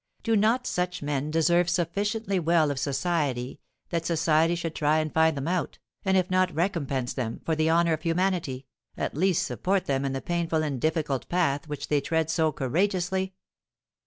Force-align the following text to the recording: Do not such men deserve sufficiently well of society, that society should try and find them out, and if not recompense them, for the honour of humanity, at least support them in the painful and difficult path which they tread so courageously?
Do 0.23 0.35
not 0.35 0.65
such 0.65 1.03
men 1.03 1.29
deserve 1.29 1.69
sufficiently 1.69 2.39
well 2.39 2.71
of 2.71 2.79
society, 2.79 3.59
that 3.89 4.03
society 4.03 4.55
should 4.55 4.73
try 4.73 4.97
and 4.97 5.13
find 5.13 5.37
them 5.37 5.47
out, 5.47 5.77
and 6.03 6.17
if 6.17 6.27
not 6.31 6.51
recompense 6.55 7.13
them, 7.13 7.39
for 7.45 7.55
the 7.55 7.69
honour 7.69 7.93
of 7.93 8.01
humanity, 8.01 8.65
at 8.97 9.13
least 9.13 9.45
support 9.45 9.85
them 9.85 10.03
in 10.03 10.13
the 10.13 10.19
painful 10.19 10.63
and 10.63 10.81
difficult 10.81 11.29
path 11.29 11.67
which 11.67 11.87
they 11.87 12.01
tread 12.01 12.31
so 12.31 12.51
courageously? 12.51 13.35